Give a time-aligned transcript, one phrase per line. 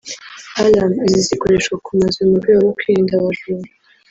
[0.61, 3.67] Alarm izi zikoreshwa ku mazu mu rwego rwo kwirinda abajura